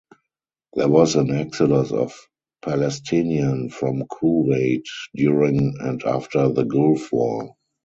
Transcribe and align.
There 0.73 0.87
was 0.89 1.15
an 1.15 1.29
exodus 1.29 1.91
of 1.91 2.11
Palestinian 2.63 3.69
from 3.69 4.03
Kuwait 4.05 4.83
during 5.15 5.75
and 5.79 6.01
after 6.01 6.49
the 6.49 6.63
Gulf 6.63 7.11
War. 7.11 7.53